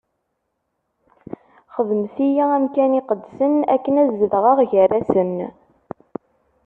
Xedmet-iyi 1.73 2.43
amkan 2.57 2.91
iqedsen 2.99 3.55
akken 3.73 3.95
ad 4.01 4.09
zedɣeɣ 4.19 4.57
gar-asen. 4.71 5.35